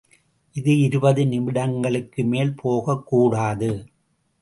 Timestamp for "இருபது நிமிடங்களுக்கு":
0.79-2.25